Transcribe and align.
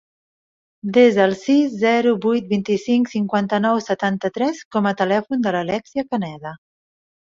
Desa 0.95 1.27
el 1.31 1.35
sis, 1.41 1.75
zero, 1.83 2.15
vuit, 2.25 2.49
vint-i-cinc, 2.55 3.13
cinquanta-nou, 3.13 3.85
setanta-tres 3.93 4.67
com 4.77 4.93
a 4.95 4.99
telèfon 5.05 5.49
de 5.49 5.59
l'Alèxia 5.59 6.11
Caneda. 6.13 6.61